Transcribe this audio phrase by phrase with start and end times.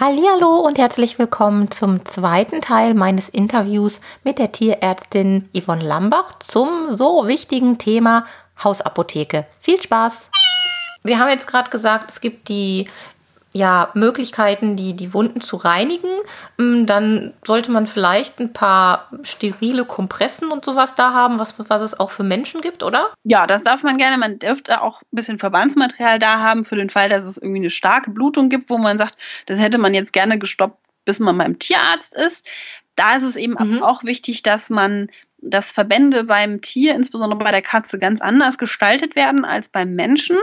[0.00, 6.92] Hallo und herzlich willkommen zum zweiten Teil meines Interviews mit der Tierärztin Yvonne Lambach zum
[6.92, 8.24] so wichtigen Thema
[8.62, 9.48] Hausapotheke.
[9.58, 10.30] Viel Spaß!
[11.02, 12.86] Wir haben jetzt gerade gesagt, es gibt die
[13.58, 16.08] ja, Möglichkeiten, die, die Wunden zu reinigen.
[16.58, 21.82] Mm, dann sollte man vielleicht ein paar sterile Kompressen und sowas da haben, was, was
[21.82, 23.12] es auch für Menschen gibt, oder?
[23.24, 24.16] Ja, das darf man gerne.
[24.16, 27.70] Man dürfte auch ein bisschen Verbandsmaterial da haben, für den Fall, dass es irgendwie eine
[27.70, 31.58] starke Blutung gibt, wo man sagt, das hätte man jetzt gerne gestoppt, bis man beim
[31.58, 32.46] Tierarzt ist.
[32.94, 33.82] Da ist es eben mhm.
[33.82, 39.14] auch wichtig, dass man dass Verbände beim Tier, insbesondere bei der Katze, ganz anders gestaltet
[39.16, 40.36] werden als beim Menschen.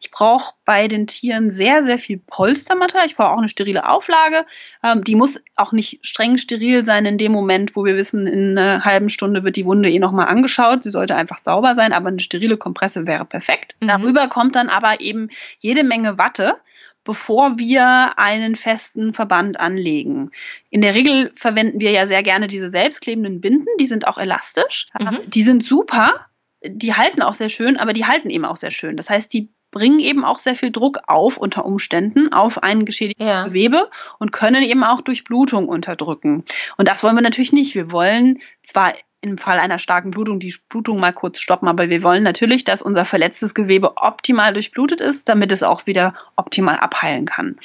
[0.00, 3.06] Ich brauche bei den Tieren sehr, sehr viel Polstermaterial.
[3.06, 4.44] Ich brauche auch eine sterile Auflage.
[4.82, 8.58] Ähm, die muss auch nicht streng steril sein in dem Moment, wo wir wissen, in
[8.58, 10.82] einer halben Stunde wird die Wunde eh nochmal angeschaut.
[10.82, 13.76] Sie sollte einfach sauber sein, aber eine sterile Kompresse wäre perfekt.
[13.80, 13.88] Mhm.
[13.88, 15.28] Darüber kommt dann aber eben
[15.60, 16.56] jede Menge Watte
[17.04, 20.30] bevor wir einen festen Verband anlegen.
[20.70, 24.88] In der Regel verwenden wir ja sehr gerne diese selbstklebenden Binden, die sind auch elastisch.
[24.98, 25.18] Mhm.
[25.26, 26.26] Die sind super,
[26.64, 28.96] die halten auch sehr schön, aber die halten eben auch sehr schön.
[28.96, 33.26] Das heißt, die bringen eben auch sehr viel Druck auf unter Umständen auf ein geschädigtes
[33.26, 33.44] ja.
[33.44, 36.44] Gewebe und können eben auch Durchblutung unterdrücken.
[36.76, 37.74] Und das wollen wir natürlich nicht.
[37.74, 38.92] Wir wollen zwar
[39.22, 41.68] im Fall einer starken Blutung die Blutung mal kurz stoppen.
[41.68, 46.14] Aber wir wollen natürlich, dass unser verletztes Gewebe optimal durchblutet ist, damit es auch wieder
[46.36, 47.56] optimal abheilen kann.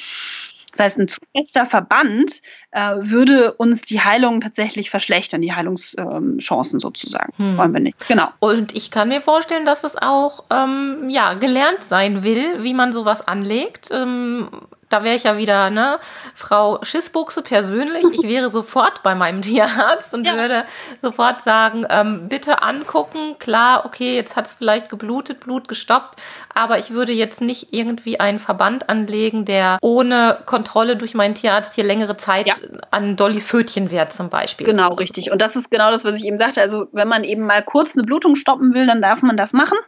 [0.72, 6.76] Das heißt, ein zu fester Verband äh, würde uns die Heilung tatsächlich verschlechtern, die Heilungschancen
[6.76, 7.32] ähm, sozusagen.
[7.36, 7.56] Hm.
[7.56, 8.06] Wollen wir nicht.
[8.06, 8.28] Genau.
[8.38, 12.92] Und ich kann mir vorstellen, dass es auch ähm, ja, gelernt sein will, wie man
[12.92, 13.88] sowas anlegt.
[13.90, 14.48] Ähm,
[14.88, 15.98] da wäre ich ja wieder, ne,
[16.34, 18.04] Frau Schissbuchse persönlich.
[18.12, 20.34] Ich wäre sofort bei meinem Tierarzt und ja.
[20.34, 20.64] würde
[21.02, 23.36] sofort sagen, ähm, bitte angucken.
[23.38, 26.18] Klar, okay, jetzt hat es vielleicht geblutet, Blut gestoppt,
[26.54, 31.74] aber ich würde jetzt nicht irgendwie einen Verband anlegen, der ohne Kontrolle durch meinen Tierarzt
[31.74, 32.54] hier längere Zeit ja.
[32.90, 34.66] an Dollys Fötchen wäre zum Beispiel.
[34.66, 35.30] Genau, richtig.
[35.30, 36.60] Und das ist genau das, was ich eben sagte.
[36.60, 39.78] Also wenn man eben mal kurz eine Blutung stoppen will, dann darf man das machen.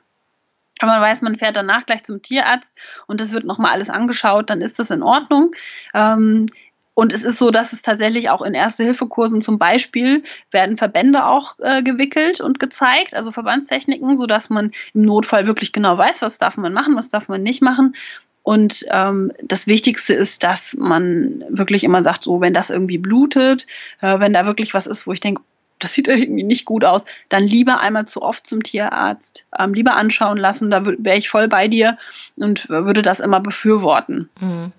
[0.81, 2.75] Wenn man weiß, man fährt danach gleich zum Tierarzt
[3.07, 5.53] und das wird nochmal alles angeschaut, dann ist das in Ordnung.
[5.95, 6.47] Ähm,
[6.95, 11.55] und es ist so, dass es tatsächlich auch in Erste-Hilfe-Kursen zum Beispiel werden Verbände auch
[11.61, 16.57] äh, gewickelt und gezeigt, also Verbandstechniken, sodass man im Notfall wirklich genau weiß, was darf
[16.57, 17.95] man machen, was darf man nicht machen.
[18.43, 23.67] Und ähm, das Wichtigste ist, dass man wirklich immer sagt, so wenn das irgendwie blutet,
[24.01, 25.43] äh, wenn da wirklich was ist, wo ich denke,
[25.81, 29.97] das sieht irgendwie nicht gut aus, dann lieber einmal zu oft zum Tierarzt, ähm, lieber
[29.97, 31.99] anschauen lassen, da wäre ich voll bei dir
[32.37, 34.29] und würde das immer befürworten.
[34.41, 34.73] Mhm.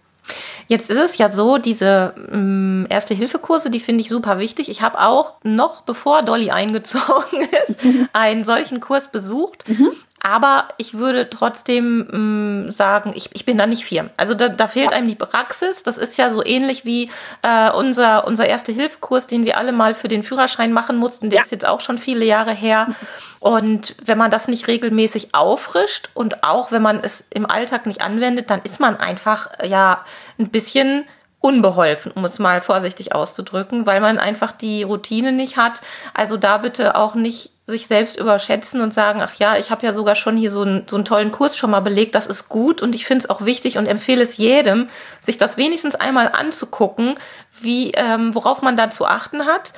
[0.68, 4.70] Jetzt ist es ja so, diese ähm, Erste-Hilfe-Kurse, die finde ich super wichtig.
[4.70, 9.68] Ich habe auch noch, bevor Dolly eingezogen ist, einen solchen Kurs besucht.
[9.68, 9.92] Mhm.
[10.24, 14.12] Aber ich würde trotzdem mh, mm, sagen, ich, ich bin da nicht firm.
[14.18, 15.82] Also da, da fehlt einem die Praxis.
[15.82, 17.10] Das ist ja so ähnlich wie
[17.42, 21.32] äh, unser, unser Erste-Hilfe-Kurs, den wir alle mal für den Führerschein machen mussten.
[21.32, 21.44] Der ja.
[21.44, 22.88] ist jetzt auch schon viele Jahre her.
[23.40, 28.02] Und wenn man das nicht regelmäßig auffrischt und auch wenn man es im Alltag nicht
[28.02, 30.06] anwendet, dann ist man einfach ja
[30.38, 31.06] ein bisschen
[31.40, 35.82] unbeholfen, um es mal vorsichtig auszudrücken, weil man einfach die Routine nicht hat.
[36.14, 39.92] Also da bitte auch nicht sich selbst überschätzen und sagen, ach ja, ich habe ja
[39.92, 42.82] sogar schon hier so einen, so einen tollen Kurs schon mal belegt, das ist gut
[42.82, 44.88] und ich finde es auch wichtig und empfehle es jedem,
[45.20, 47.16] sich das wenigstens einmal anzugucken,
[47.60, 49.74] wie, ähm, worauf man da zu achten hat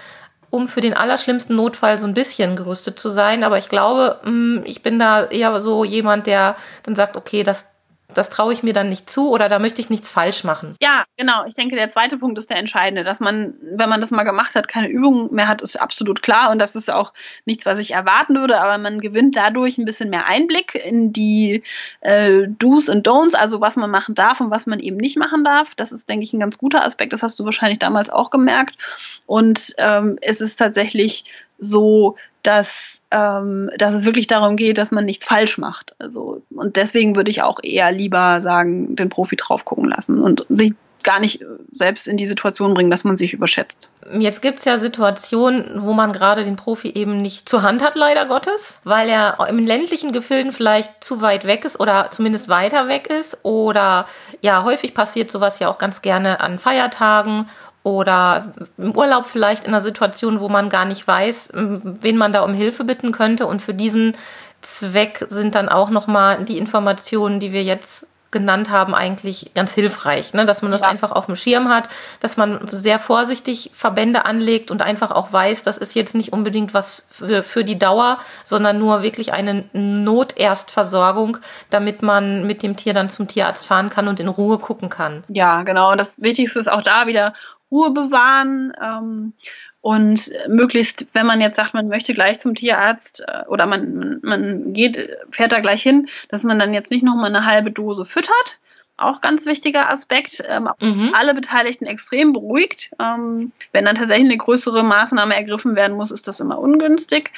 [0.50, 3.44] um für den allerschlimmsten Notfall so ein bisschen gerüstet zu sein.
[3.44, 7.66] Aber ich glaube, mm, ich bin da eher so jemand, der dann sagt, okay, das,
[8.14, 10.76] das traue ich mir dann nicht zu oder da möchte ich nichts falsch machen.
[10.82, 11.46] Ja, genau.
[11.46, 14.56] Ich denke, der zweite Punkt ist der entscheidende, dass man, wenn man das mal gemacht
[14.56, 17.14] hat, keine Übung mehr hat, ist absolut klar und das ist auch
[17.46, 21.64] nichts, was ich erwarten würde, aber man gewinnt dadurch ein bisschen mehr Einblick in die
[22.02, 25.44] äh, Do's und Don'ts, also was man machen darf und was man eben nicht machen
[25.44, 25.70] darf.
[25.76, 27.14] Das ist, denke ich, ein ganz guter Aspekt.
[27.14, 28.78] Das hast du wahrscheinlich damals auch gemerkt.
[29.26, 31.26] Und ähm, es ist tatsächlich
[31.64, 35.96] so, dass, ähm, dass es wirklich darum geht, dass man nichts falsch macht.
[36.00, 40.46] Also, und deswegen würde ich auch eher lieber sagen, den Profi drauf gucken lassen und
[40.50, 40.74] sich
[41.04, 41.44] gar nicht
[41.74, 43.90] selbst in die Situation bringen, dass man sich überschätzt.
[44.18, 48.26] Jetzt gibt's ja Situationen, wo man gerade den Profi eben nicht zur Hand hat, leider
[48.26, 53.08] Gottes, weil er im ländlichen Gefilden vielleicht zu weit weg ist oder zumindest weiter weg
[53.08, 53.38] ist.
[53.44, 54.06] Oder
[54.42, 57.48] ja, häufig passiert sowas ja auch ganz gerne an Feiertagen
[57.84, 62.42] oder im Urlaub vielleicht in einer Situation, wo man gar nicht weiß, wen man da
[62.42, 63.46] um Hilfe bitten könnte.
[63.46, 64.14] Und für diesen
[64.62, 70.34] Zweck sind dann auch nochmal die Informationen, die wir jetzt genannt haben, eigentlich ganz hilfreich,
[70.34, 70.44] ne?
[70.44, 70.88] dass man das ja.
[70.88, 71.88] einfach auf dem Schirm hat,
[72.20, 76.74] dass man sehr vorsichtig Verbände anlegt und einfach auch weiß, das ist jetzt nicht unbedingt
[76.74, 81.38] was für, für die Dauer, sondern nur wirklich eine Noterstversorgung,
[81.70, 85.24] damit man mit dem Tier dann zum Tierarzt fahren kann und in Ruhe gucken kann.
[85.30, 85.92] Ja, genau.
[85.92, 87.34] Und das Wichtigste ist auch da wieder
[87.74, 88.74] Ruhe bewahren.
[88.82, 89.34] Ähm,
[89.82, 94.72] und möglichst, wenn man jetzt sagt, man möchte gleich zum Tierarzt äh, oder man, man
[94.72, 98.60] geht, fährt da gleich hin, dass man dann jetzt nicht nochmal eine halbe Dose füttert.
[98.96, 100.42] Auch ganz wichtiger Aspekt.
[100.48, 101.12] Ähm, mhm.
[101.14, 102.92] Alle Beteiligten extrem beruhigt.
[102.98, 107.32] Ähm, wenn dann tatsächlich eine größere Maßnahme ergriffen werden muss, ist das immer ungünstig.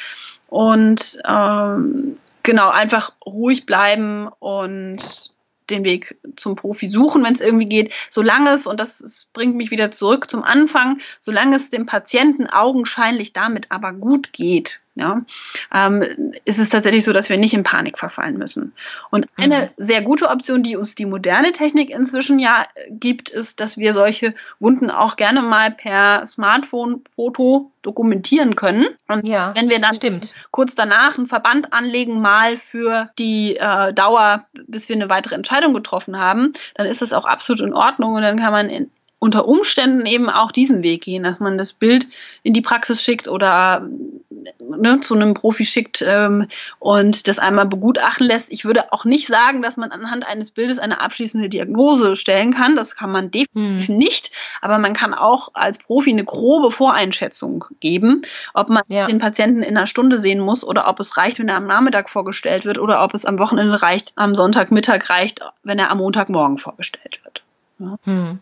[0.47, 5.33] Und ähm, genau, einfach ruhig bleiben und
[5.69, 9.71] den Weg zum Profi suchen, wenn es irgendwie geht, solange es, und das, bringt mich
[9.71, 15.21] wieder zurück zum Anfang, solange es dem Patienten augenscheinlich damit aber gut geht, ja,
[15.73, 18.73] ähm, ist es tatsächlich so, dass wir nicht in Panik verfallen müssen.
[19.11, 19.83] Und eine mhm.
[19.83, 24.33] sehr gute Option, die uns die moderne Technik inzwischen ja gibt, ist, dass wir solche
[24.59, 28.87] Wunden auch gerne mal per Smartphone-Foto dokumentieren können.
[29.07, 30.33] Und ja, wenn wir dann stimmt.
[30.51, 35.73] kurz danach einen Verband anlegen, mal für die äh, Dauer, bis wir eine weitere Entscheidung
[35.73, 38.89] getroffen haben, dann ist das auch absolut in Ordnung und dann kann man in,
[39.25, 42.07] unter Umständen eben auch diesen Weg gehen, dass man das Bild
[42.43, 43.89] in die Praxis schickt oder
[44.59, 48.51] ne, zu einem Profi schickt ähm, und das einmal begutachten lässt.
[48.51, 52.75] Ich würde auch nicht sagen, dass man anhand eines Bildes eine abschließende Diagnose stellen kann.
[52.75, 53.97] Das kann man definitiv hm.
[53.97, 54.31] nicht.
[54.61, 58.21] Aber man kann auch als Profi eine grobe Voreinschätzung geben,
[58.53, 59.07] ob man ja.
[59.07, 62.11] den Patienten in einer Stunde sehen muss oder ob es reicht, wenn er am Nachmittag
[62.11, 66.59] vorgestellt wird oder ob es am Wochenende reicht, am Sonntagmittag reicht, wenn er am Montagmorgen
[66.59, 67.41] vorgestellt wird.
[67.79, 67.97] Ja.
[68.05, 68.39] Hm.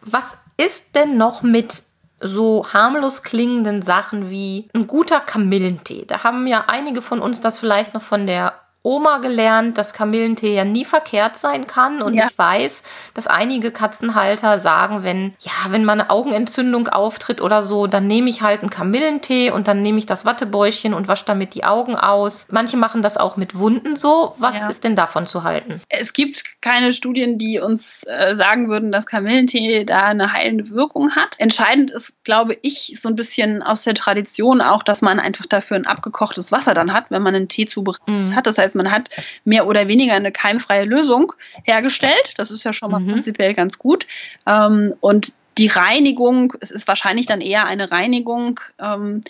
[0.00, 0.24] Was
[0.56, 1.82] ist denn noch mit
[2.20, 6.04] so harmlos klingenden Sachen wie ein guter Kamillentee?
[6.06, 8.54] Da haben ja einige von uns das vielleicht noch von der
[8.88, 12.02] Oma gelernt, dass Kamillentee ja nie verkehrt sein kann.
[12.02, 12.26] Und ja.
[12.28, 12.82] ich weiß,
[13.14, 18.30] dass einige Katzenhalter sagen, wenn, ja, wenn mal eine Augenentzündung auftritt oder so, dann nehme
[18.30, 21.96] ich halt einen Kamillentee und dann nehme ich das Wattebäuschen und wasche damit die Augen
[21.96, 22.46] aus.
[22.50, 24.34] Manche machen das auch mit Wunden so.
[24.38, 24.68] Was ja.
[24.68, 25.80] ist denn davon zu halten?
[25.88, 31.14] Es gibt keine Studien, die uns äh, sagen würden, dass Kamillentee da eine heilende Wirkung
[31.14, 31.34] hat.
[31.38, 35.76] Entscheidend ist, glaube ich, so ein bisschen aus der Tradition auch, dass man einfach dafür
[35.76, 38.34] ein abgekochtes Wasser dann hat, wenn man einen Tee zubereitet mhm.
[38.34, 38.46] hat.
[38.46, 39.10] Das heißt, heißt, man hat
[39.44, 41.34] mehr oder weniger eine keimfreie Lösung
[41.64, 42.34] hergestellt.
[42.36, 43.10] Das ist ja schon mal mhm.
[43.10, 44.06] prinzipiell ganz gut.
[44.46, 48.60] Ähm, und die Reinigung, es ist wahrscheinlich dann eher eine Reinigung.
[48.78, 49.20] Ähm,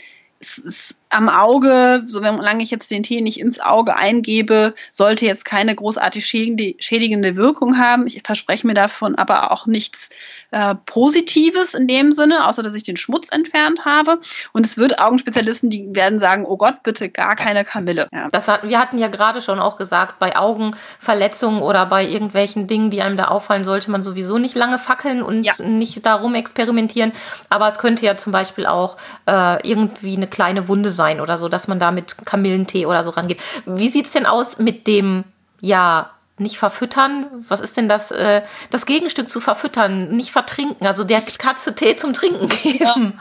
[0.40, 5.26] es ist am Auge, so solange ich jetzt den Tee nicht ins Auge eingebe, sollte
[5.26, 8.06] jetzt keine großartig schädigende Wirkung haben.
[8.06, 10.10] Ich verspreche mir davon aber auch nichts
[10.50, 14.20] äh, Positives in dem Sinne, außer dass ich den Schmutz entfernt habe.
[14.52, 18.08] Und es wird Augenspezialisten, die werden sagen, oh Gott, bitte gar keine Kamille.
[18.12, 18.28] Ja.
[18.32, 22.90] Das hatten, wir hatten ja gerade schon auch gesagt, bei Augenverletzungen oder bei irgendwelchen Dingen,
[22.90, 25.54] die einem da auffallen, sollte man sowieso nicht lange fackeln und ja.
[25.58, 27.12] nicht darum experimentieren.
[27.50, 28.96] Aber es könnte ja zum Beispiel auch
[29.26, 33.10] äh, irgendwie eine kleine Wunde sein oder so, dass man da mit Kamillentee oder so
[33.10, 33.40] rangeht.
[33.64, 35.24] Wie sieht's denn aus mit dem,
[35.60, 36.10] ja,
[36.40, 37.44] nicht verfüttern.
[37.48, 40.14] Was ist denn das, äh, das Gegenstück zu verfüttern?
[40.14, 42.78] Nicht vertrinken, also der Katze Tee zum Trinken geben.
[42.78, 43.12] Ja.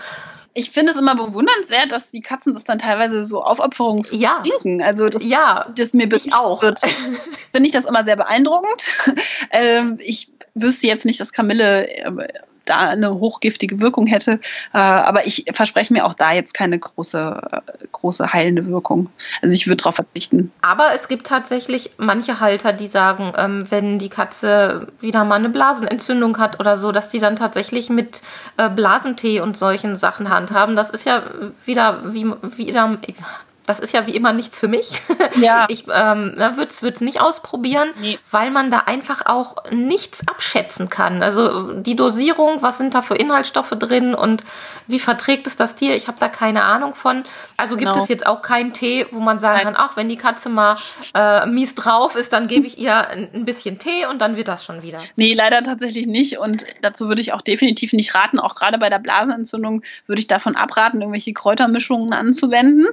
[0.53, 4.41] Ich finde es immer bewundernswert, dass die Katzen das dann teilweise so aufopferungs ja.
[4.41, 4.81] trinken.
[4.81, 6.63] Also das, ja, das mir ich auch.
[6.63, 6.81] wird,
[7.51, 8.87] finde ich das immer sehr beeindruckend.
[9.51, 12.11] ähm, ich wüsste jetzt nicht, dass Kamille äh,
[12.69, 14.39] da eine hochgiftige Wirkung hätte.
[14.73, 19.09] Äh, aber ich verspreche mir auch da jetzt keine große, äh, große heilende Wirkung.
[19.41, 20.51] Also ich würde darauf verzichten.
[20.61, 25.49] Aber es gibt tatsächlich manche Halter, die sagen, ähm, wenn die Katze wieder mal eine
[25.49, 28.21] Blasenentzündung hat oder so, dass die dann tatsächlich mit
[28.57, 30.75] äh, Blasentee und solchen Sachen handhaben.
[30.75, 31.23] Das ist ja
[31.65, 32.25] wieder wie
[32.57, 32.97] wieder
[33.67, 35.01] das ist ja wie immer nichts für mich.
[35.37, 35.65] Ja.
[35.69, 38.17] Ich ähm, würde es nicht ausprobieren, nee.
[38.31, 41.21] weil man da einfach auch nichts abschätzen kann.
[41.21, 44.43] Also die Dosierung, was sind da für Inhaltsstoffe drin und
[44.87, 45.95] wie verträgt es das Tier?
[45.95, 47.23] Ich habe da keine Ahnung von.
[47.55, 47.91] Also genau.
[47.91, 49.65] gibt es jetzt auch keinen Tee, wo man sagen Nein.
[49.65, 50.75] kann, ach, wenn die Katze mal
[51.13, 54.47] äh, mies drauf ist, dann gebe ich ihr ein, ein bisschen Tee und dann wird
[54.47, 54.99] das schon wieder.
[55.17, 56.39] Nee, leider tatsächlich nicht.
[56.39, 58.39] Und dazu würde ich auch definitiv nicht raten.
[58.39, 62.87] Auch gerade bei der Blasenentzündung würde ich davon abraten, irgendwelche Kräutermischungen anzuwenden.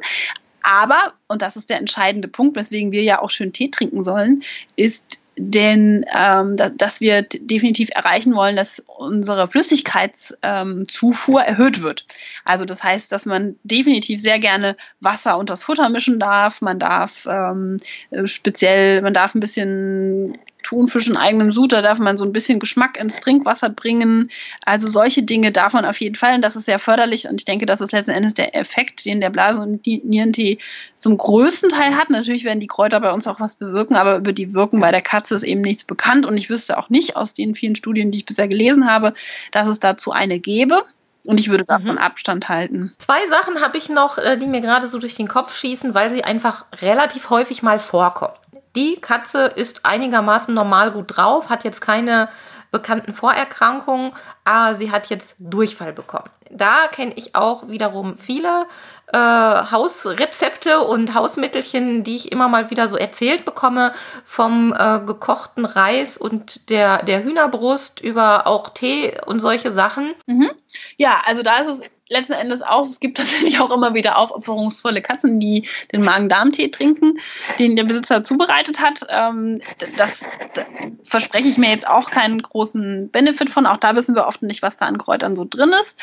[0.64, 4.42] Aber, und das ist der entscheidende Punkt, weswegen wir ja auch schön Tee trinken sollen,
[4.76, 12.06] ist denn ähm, da, dass wir definitiv erreichen wollen, dass unsere Flüssigkeitszufuhr ähm, erhöht wird.
[12.44, 16.60] Also das heißt, dass man definitiv sehr gerne Wasser und das Futter mischen darf.
[16.60, 17.78] Man darf ähm,
[18.24, 22.58] speziell, man darf ein bisschen Thunfisch in eigenem Sud, da darf man so ein bisschen
[22.58, 24.30] Geschmack ins Trinkwasser bringen.
[24.64, 27.44] Also solche Dinge darf man auf jeden Fall und das ist sehr förderlich und ich
[27.44, 30.58] denke, das ist letzten Endes der Effekt, den der Blasen- und Nierentee
[30.96, 32.10] zum größten Teil hat.
[32.10, 35.02] Natürlich werden die Kräuter bei uns auch was bewirken, aber über die Wirken bei der
[35.02, 38.18] Katze ist eben nichts bekannt und ich wüsste auch nicht aus den vielen Studien, die
[38.18, 39.14] ich bisher gelesen habe,
[39.52, 40.82] dass es dazu eine gäbe.
[41.26, 41.98] Und ich würde davon mhm.
[41.98, 42.92] Abstand halten.
[42.98, 46.10] Zwei Sachen habe ich noch, äh, die mir gerade so durch den Kopf schießen, weil
[46.10, 48.34] sie einfach relativ häufig mal vorkommen.
[48.76, 52.28] Die Katze ist einigermaßen normal gut drauf, hat jetzt keine
[52.74, 54.12] bekannten Vorerkrankungen,
[54.42, 56.28] aber sie hat jetzt Durchfall bekommen.
[56.50, 58.66] Da kenne ich auch wiederum viele
[59.12, 63.92] äh, Hausrezepte und Hausmittelchen, die ich immer mal wieder so erzählt bekomme,
[64.24, 70.12] vom äh, gekochten Reis und der, der Hühnerbrust über auch Tee und solche Sachen.
[70.26, 70.50] Mhm.
[70.96, 75.02] Ja, also da ist es letzten Endes auch, es gibt tatsächlich auch immer wieder aufopferungsvolle
[75.02, 77.14] Katzen, die den Magen-Darm-Tee trinken,
[77.58, 79.06] den der Besitzer zubereitet hat.
[79.08, 79.60] Ähm,
[79.96, 80.66] das, das
[81.02, 83.66] verspreche ich mir jetzt auch keinen großen Benefit von.
[83.66, 85.98] Auch da wissen wir oft nicht, was da an Kräutern so drin ist.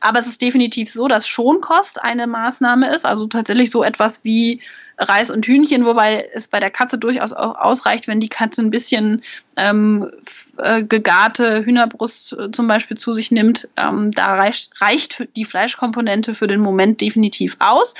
[0.00, 3.04] Aber es ist definitiv so, dass Schonkost eine Maßnahme ist.
[3.04, 4.60] Also tatsächlich so etwas wie
[5.00, 8.70] Reis und Hühnchen, wobei es bei der Katze durchaus auch ausreicht, wenn die Katze ein
[8.70, 9.22] bisschen
[9.56, 10.10] ähm,
[10.58, 13.68] äh, gegarte Hühnerbrust äh, zum Beispiel zu sich nimmt.
[13.76, 17.94] Ähm, da reicht, reicht die Fleischkomponente für den Moment definitiv aus.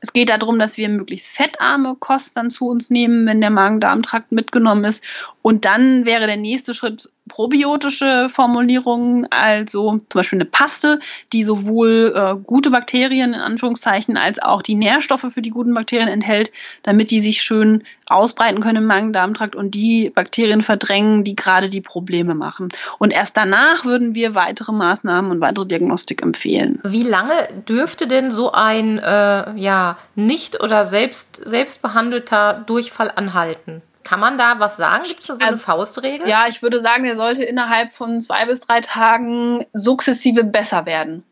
[0.00, 4.32] Es geht darum, dass wir möglichst fettarme Kost dann zu uns nehmen, wenn der Magen-Darm-Trakt
[4.32, 5.02] mitgenommen ist.
[5.42, 11.00] Und dann wäre der nächste Schritt probiotische Formulierungen, also zum Beispiel eine Paste,
[11.32, 16.08] die sowohl äh, gute Bakterien in Anführungszeichen als auch die Nährstoffe für die guten Bakterien
[16.08, 21.68] enthält, damit die sich schön ausbreiten können im Magen-Darm-Trakt und die Bakterien verdrängen, die gerade
[21.68, 22.68] die Probleme machen.
[22.98, 26.80] Und erst danach würden wir weitere Maßnahmen und weitere Diagnostik empfehlen.
[26.84, 33.82] Wie lange dürfte denn so ein äh, ja nicht oder selbst selbst behandelter Durchfall anhalten?
[34.04, 35.04] Kann man da was sagen?
[35.06, 36.28] Gibt es da so also, eine Faustregel?
[36.28, 41.24] Ja, ich würde sagen, der sollte innerhalb von zwei bis drei Tagen sukzessive besser werden.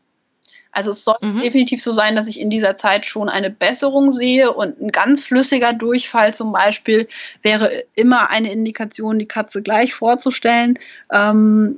[0.73, 1.39] Also es soll mhm.
[1.39, 5.23] definitiv so sein, dass ich in dieser Zeit schon eine Besserung sehe und ein ganz
[5.23, 7.09] flüssiger Durchfall zum Beispiel
[7.43, 10.79] wäre immer eine Indikation, die Katze gleich vorzustellen.
[11.13, 11.77] Ähm,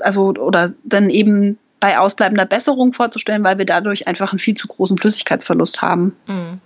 [0.00, 4.66] also oder dann eben bei ausbleibender Besserung vorzustellen, weil wir dadurch einfach einen viel zu
[4.66, 6.16] großen Flüssigkeitsverlust haben.
[6.26, 6.60] Mhm.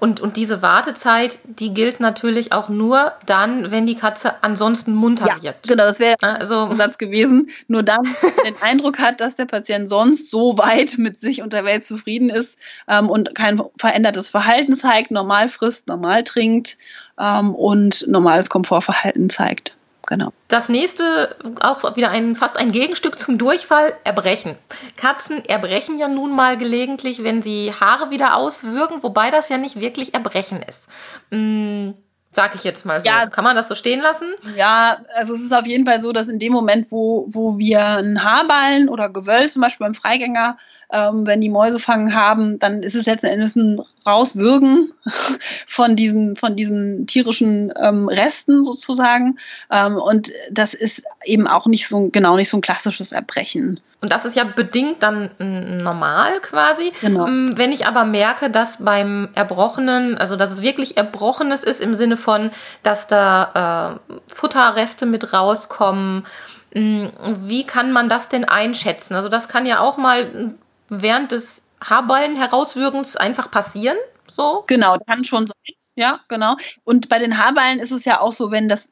[0.00, 5.26] Und, und diese Wartezeit, die gilt natürlich auch nur dann, wenn die Katze ansonsten munter
[5.26, 5.62] ja, wird.
[5.66, 7.50] Genau, das wäre also, ein Satz gewesen.
[7.68, 11.52] Nur dann, wenn den Eindruck hat, dass der Patient sonst so weit mit sich und
[11.52, 12.58] der Welt zufrieden ist
[12.88, 16.76] ähm, und kein verändertes Verhalten zeigt, normal frisst, normal trinkt
[17.18, 19.75] ähm, und normales Komfortverhalten zeigt
[20.06, 20.32] genau.
[20.48, 24.56] Das nächste, auch wieder ein, fast ein Gegenstück zum Durchfall, Erbrechen.
[24.96, 29.80] Katzen erbrechen ja nun mal gelegentlich, wenn sie Haare wieder auswürgen, wobei das ja nicht
[29.80, 30.88] wirklich Erbrechen ist.
[31.30, 31.94] Hm,
[32.36, 33.06] sag ich jetzt mal so.
[33.08, 34.28] Ja, Kann man das so stehen lassen?
[34.56, 37.84] Ja, also es ist auf jeden Fall so, dass in dem Moment, wo, wo wir
[37.84, 40.58] einen Haarballen oder Gewöll zum Beispiel beim Freigänger
[40.92, 44.92] ähm, wenn die Mäuse fangen haben, dann ist es letzten Endes ein Rauswürgen
[45.66, 49.38] von diesen, von diesen tierischen ähm, Resten sozusagen.
[49.70, 53.80] Ähm, und das ist eben auch nicht so, genau nicht so ein klassisches Erbrechen.
[54.00, 56.92] Und das ist ja bedingt dann normal quasi.
[57.00, 57.26] Genau.
[57.26, 61.94] Ähm, wenn ich aber merke, dass beim Erbrochenen, also dass es wirklich Erbrochenes ist im
[61.94, 62.50] Sinne von,
[62.82, 66.26] dass da äh, Futterreste mit rauskommen,
[66.74, 67.06] mm,
[67.46, 69.14] wie kann man das denn einschätzen?
[69.14, 70.54] Also das kann ja auch mal
[70.88, 73.96] während des Haarballen herauswürgens einfach passieren?
[74.30, 74.64] So?
[74.66, 75.74] Genau, kann schon sein.
[75.94, 76.56] Ja, genau.
[76.84, 78.90] Und bei den Haarballen ist es ja auch so, wenn das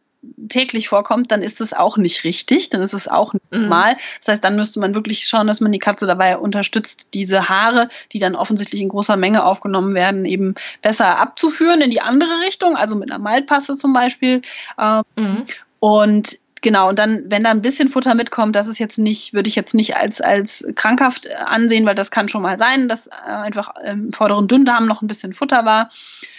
[0.48, 3.62] täglich vorkommt, dann ist das auch nicht richtig, dann ist es auch nicht mhm.
[3.62, 3.96] normal.
[4.18, 7.88] Das heißt, dann müsste man wirklich schauen, dass man die Katze dabei unterstützt, diese Haare,
[8.12, 12.76] die dann offensichtlich in großer Menge aufgenommen werden, eben besser abzuführen in die andere Richtung,
[12.76, 14.42] also mit einer Maltpasse zum Beispiel.
[14.78, 15.44] Ähm, mhm.
[15.78, 19.50] Und Genau, und dann, wenn da ein bisschen Futter mitkommt, das ist jetzt nicht, würde
[19.50, 23.10] ich jetzt nicht als, als krankhaft ansehen, weil das kann schon mal sein, dass äh,
[23.26, 25.90] einfach im vorderen Dünndarm noch ein bisschen Futter war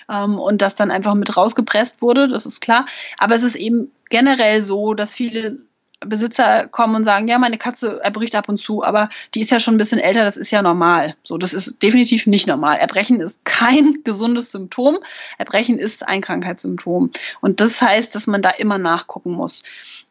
[0.10, 2.88] ähm, und das dann einfach mit rausgepresst wurde, das ist klar.
[3.20, 5.60] Aber es ist eben generell so, dass viele
[6.00, 9.60] Besitzer kommen und sagen, ja, meine Katze erbricht ab und zu, aber die ist ja
[9.60, 11.15] schon ein bisschen älter, das ist ja normal.
[11.24, 12.77] So, das ist definitiv nicht normal.
[12.77, 14.98] Erbrechen ist kein gesundes Symptom.
[15.38, 17.12] Erbrechen ist ein Krankheitssymptom.
[17.41, 19.63] Und das heißt, dass man da immer nachgucken muss.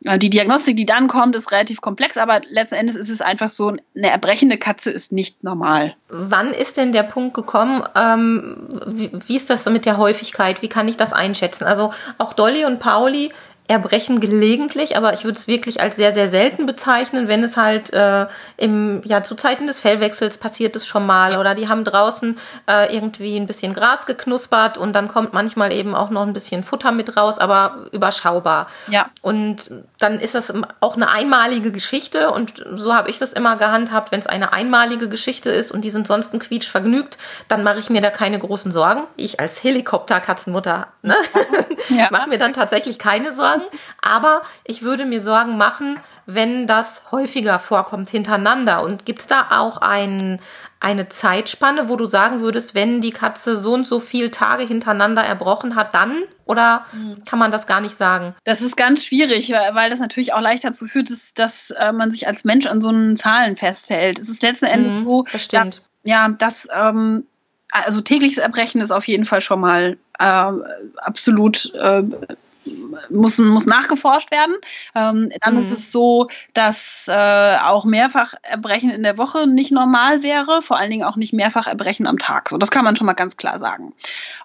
[0.05, 3.49] Äh, die Diagnostik, die dann kommt, ist relativ komplex, aber letzten Endes ist es einfach
[3.49, 5.97] so, eine erbrechende Katze ist nicht normal.
[6.09, 7.83] Wann ist denn der Punkt gekommen?
[7.95, 10.63] Ähm, wie, wie ist das mit der Häufigkeit?
[10.63, 11.65] Wie kann ich das einschätzen?
[11.65, 13.31] Also auch Dolly und Pauli
[13.67, 17.91] erbrechen gelegentlich, aber ich würde es wirklich als sehr, sehr selten bezeichnen, wenn es halt
[17.95, 18.27] äh,
[18.59, 22.37] im, ja, zu Zeiten des Fellwechsels passiert es schon mal oder die haben draußen
[22.69, 26.63] äh, irgendwie ein bisschen Gras geknuspert und dann kommt manchmal eben auch noch ein bisschen
[26.63, 28.67] Futter mit raus, aber überschaubar.
[28.89, 29.07] Ja.
[29.23, 34.13] Und dann ist das auch eine einmalige Geschichte und so habe ich das immer gehandhabt,
[34.13, 37.17] wenn es eine einmalige Geschichte ist und die sind sonst ein Quietsch vergnügt,
[37.49, 39.05] dann mache ich mir da keine großen Sorgen.
[39.17, 41.17] Ich als Helikopterkatzenmutter ne?
[41.89, 42.09] ja.
[42.11, 43.54] mache mir dann tatsächlich keine Sorgen,
[44.01, 48.83] aber ich würde mir Sorgen machen, wenn das häufiger vorkommt hintereinander.
[48.83, 50.41] Und gibt es da auch ein,
[50.81, 55.23] eine Zeitspanne, wo du sagen würdest, wenn die Katze so und so viele Tage hintereinander
[55.23, 56.23] erbrochen hat, dann?
[56.47, 56.85] Oder
[57.29, 58.35] kann man das gar nicht sagen?
[58.45, 62.11] Das ist ganz schwierig, weil das natürlich auch leicht dazu führt, dass, dass äh, man
[62.11, 64.19] sich als Mensch an so einen Zahlen festhält.
[64.19, 65.77] Es ist letzten Endes mhm, so, das stimmt.
[65.77, 67.27] Dass, ja, dass ähm,
[67.75, 70.53] also tägliches Erbrechen ist auf jeden Fall schon mal äh,
[70.99, 72.05] absolut äh,
[73.15, 74.57] muss, muss nachgeforscht werden.
[74.95, 75.61] Ähm, dann mhm.
[75.61, 80.91] ist es so, dass äh, auch Mehrfacherbrechen in der Woche nicht normal wäre, vor allen
[80.91, 82.51] Dingen auch nicht Mehrfacherbrechen am Tag.
[82.51, 83.93] So, das kann man schon mal ganz klar sagen.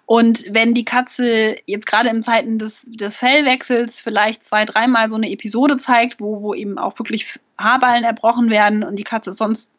[0.05, 5.17] Und wenn die Katze jetzt gerade in Zeiten des, des Fellwechsels vielleicht zwei, dreimal so
[5.17, 9.37] eine Episode zeigt, wo, wo eben auch wirklich Haarballen erbrochen werden und die Katze ist
[9.37, 9.69] sonst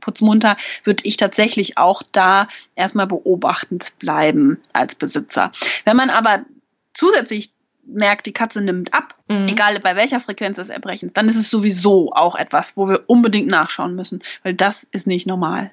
[0.00, 5.52] putzmunter, würde ich tatsächlich auch da erstmal beobachtend bleiben als Besitzer.
[5.84, 6.44] Wenn man aber
[6.94, 7.50] zusätzlich
[7.84, 9.48] merkt, die Katze nimmt ab, mhm.
[9.48, 13.48] egal bei welcher Frequenz des Erbrechens, dann ist es sowieso auch etwas, wo wir unbedingt
[13.48, 15.70] nachschauen müssen, weil das ist nicht normal.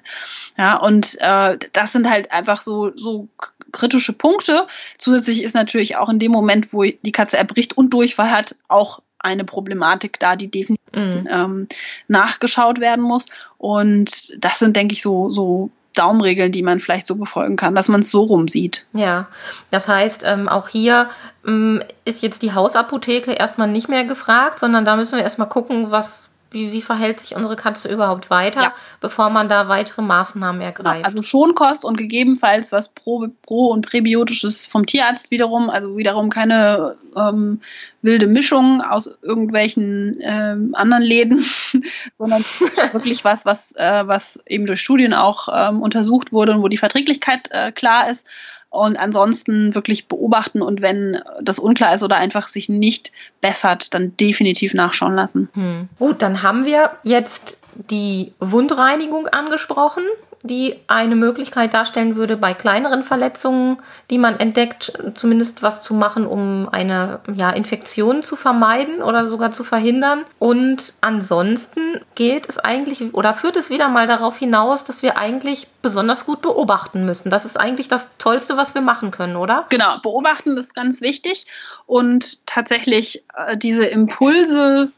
[0.56, 3.28] Ja, und äh, das sind halt einfach so, so
[3.72, 4.66] kritische Punkte.
[4.96, 9.00] Zusätzlich ist natürlich auch in dem Moment, wo die Katze erbricht und Durchfall hat, auch
[9.18, 11.28] eine Problematik da, die definitiv mhm.
[11.30, 11.68] ähm,
[12.06, 13.26] nachgeschaut werden muss.
[13.58, 17.88] Und das sind, denke ich, so, so Daumenregeln, die man vielleicht so befolgen kann, dass
[17.88, 18.86] man es so rum sieht.
[18.92, 19.26] Ja,
[19.70, 21.08] das heißt, ähm, auch hier
[21.46, 25.90] ähm, ist jetzt die Hausapotheke erstmal nicht mehr gefragt, sondern da müssen wir erstmal gucken,
[25.90, 28.74] was, wie, wie verhält sich unsere Katze überhaupt weiter, ja.
[29.00, 31.04] bevor man da weitere Maßnahmen ergreift?
[31.04, 36.96] Also Schonkost und gegebenenfalls was Pro, Pro und Präbiotisches vom Tierarzt wiederum, also wiederum keine
[37.14, 37.60] ähm,
[38.00, 41.44] wilde Mischung aus irgendwelchen ähm, anderen Läden,
[42.18, 42.42] sondern
[42.92, 46.78] wirklich was, was, äh, was eben durch Studien auch ähm, untersucht wurde und wo die
[46.78, 48.26] Verträglichkeit äh, klar ist
[48.70, 54.16] und ansonsten wirklich beobachten und wenn das unklar ist oder einfach sich nicht bessert, dann
[54.16, 55.48] definitiv nachschauen lassen.
[55.54, 55.88] Hm.
[55.98, 57.58] Gut, dann haben wir jetzt
[57.90, 60.02] die Wundreinigung angesprochen
[60.42, 63.78] die eine Möglichkeit darstellen würde, bei kleineren Verletzungen,
[64.10, 69.52] die man entdeckt, zumindest was zu machen, um eine ja, Infektion zu vermeiden oder sogar
[69.52, 70.24] zu verhindern.
[70.38, 75.66] Und ansonsten geht es eigentlich oder führt es wieder mal darauf hinaus, dass wir eigentlich
[75.82, 77.30] besonders gut beobachten müssen.
[77.30, 79.66] Das ist eigentlich das Tollste, was wir machen können, oder?
[79.68, 81.46] Genau, beobachten ist ganz wichtig
[81.86, 84.90] und tatsächlich äh, diese Impulse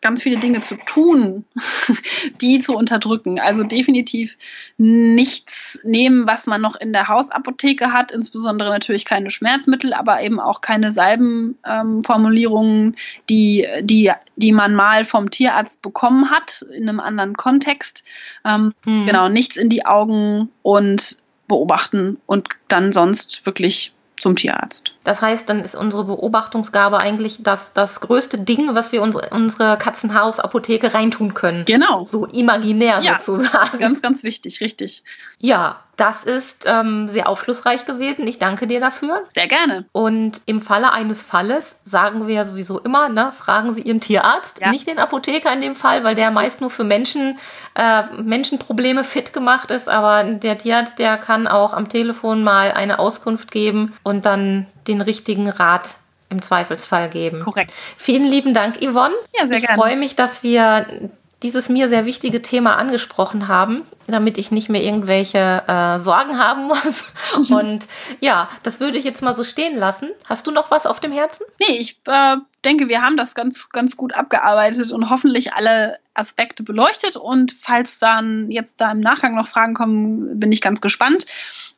[0.00, 1.44] ganz viele Dinge zu tun,
[2.40, 3.38] die zu unterdrücken.
[3.38, 4.38] Also definitiv
[4.78, 10.40] nichts nehmen, was man noch in der Hausapotheke hat, insbesondere natürlich keine Schmerzmittel, aber eben
[10.40, 12.96] auch keine Salbenformulierungen, ähm,
[13.28, 18.04] die, die, die man mal vom Tierarzt bekommen hat, in einem anderen Kontext.
[18.44, 19.06] Ähm, hm.
[19.06, 24.94] Genau, nichts in die Augen und beobachten und dann sonst wirklich zum Tierarzt.
[25.02, 29.78] Das heißt, dann ist unsere Beobachtungsgabe eigentlich das, das größte Ding, was wir unsere, unsere
[29.78, 31.64] Katzenhausapotheke reintun können.
[31.64, 32.04] Genau.
[32.04, 33.78] So imaginär ja, sozusagen.
[33.78, 35.02] Ganz, ganz wichtig, richtig.
[35.38, 38.26] Ja, das ist ähm, sehr aufschlussreich gewesen.
[38.26, 39.24] Ich danke dir dafür.
[39.34, 39.84] Sehr gerne.
[39.92, 44.60] Und im Falle eines Falles sagen wir ja sowieso immer, ne, fragen Sie Ihren Tierarzt,
[44.60, 44.70] ja.
[44.70, 47.38] nicht den Apotheker in dem Fall, weil der meist nur für Menschen,
[47.74, 49.90] äh, Menschenprobleme fit gemacht ist.
[49.90, 55.00] Aber der Tierarzt, der kann auch am Telefon mal eine Auskunft geben und dann den
[55.00, 55.96] richtigen Rat
[56.30, 57.40] im Zweifelsfall geben.
[57.40, 57.72] Korrekt.
[57.96, 59.14] Vielen lieben Dank, Yvonne.
[59.34, 59.76] Ja, sehr ich gerne.
[59.76, 61.10] Ich freue mich, dass wir
[61.42, 66.66] dieses mir sehr wichtige Thema angesprochen haben, damit ich nicht mehr irgendwelche äh, Sorgen haben
[66.66, 67.50] muss.
[67.50, 67.88] Und
[68.20, 70.10] ja, das würde ich jetzt mal so stehen lassen.
[70.28, 71.44] Hast du noch was auf dem Herzen?
[71.58, 76.62] Nee, ich äh, denke, wir haben das ganz, ganz gut abgearbeitet und hoffentlich alle Aspekte
[76.62, 77.16] beleuchtet.
[77.16, 81.24] Und falls dann jetzt da im Nachgang noch Fragen kommen, bin ich ganz gespannt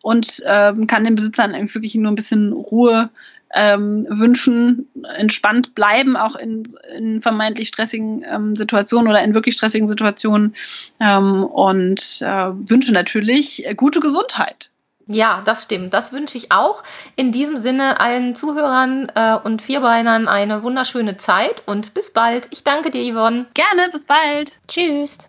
[0.02, 3.10] und äh, kann den Besitzern wirklich nur ein bisschen Ruhe
[3.54, 6.62] ähm, wünschen, entspannt bleiben, auch in,
[6.96, 10.54] in vermeintlich stressigen ähm, Situationen oder in wirklich stressigen Situationen
[11.00, 14.70] ähm, und äh, wünsche natürlich gute Gesundheit.
[15.06, 15.92] Ja, das stimmt.
[15.94, 16.82] Das wünsche ich auch.
[17.16, 22.48] In diesem Sinne allen Zuhörern äh, und Vierbeinern eine wunderschöne Zeit und bis bald.
[22.50, 23.46] Ich danke dir, Yvonne.
[23.54, 24.60] Gerne, bis bald.
[24.68, 25.28] Tschüss.